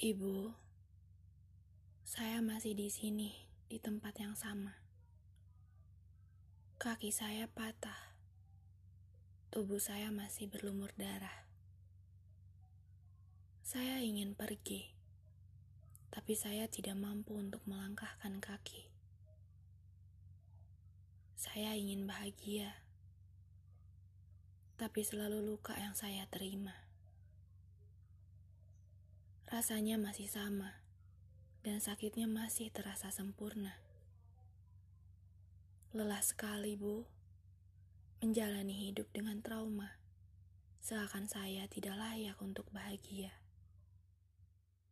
Ibu, 0.00 0.48
saya 2.08 2.40
masih 2.40 2.72
di 2.72 2.88
sini, 2.88 3.36
di 3.68 3.76
tempat 3.76 4.16
yang 4.16 4.32
sama. 4.32 4.72
Kaki 6.80 7.12
saya 7.12 7.44
patah. 7.52 8.16
Tubuh 9.52 9.76
saya 9.76 10.08
masih 10.08 10.48
berlumur 10.48 10.88
darah. 10.96 11.44
Saya 13.60 14.00
ingin 14.00 14.32
pergi, 14.32 14.88
tapi 16.08 16.32
saya 16.32 16.64
tidak 16.64 16.96
mampu 16.96 17.36
untuk 17.36 17.60
melangkahkan 17.68 18.40
kaki. 18.40 18.88
Saya 21.36 21.76
ingin 21.76 22.08
bahagia, 22.08 22.72
tapi 24.80 25.04
selalu 25.04 25.44
luka 25.44 25.76
yang 25.76 25.92
saya 25.92 26.24
terima. 26.32 26.89
Rasanya 29.50 29.98
masih 29.98 30.30
sama, 30.30 30.78
dan 31.66 31.82
sakitnya 31.82 32.30
masih 32.30 32.70
terasa 32.70 33.10
sempurna. 33.10 33.74
Lelah 35.90 36.22
sekali, 36.22 36.78
Bu, 36.78 37.02
menjalani 38.22 38.70
hidup 38.70 39.10
dengan 39.10 39.42
trauma, 39.42 39.98
seakan 40.78 41.26
saya 41.26 41.66
tidak 41.66 41.98
layak 41.98 42.38
untuk 42.38 42.70
bahagia. 42.70 43.34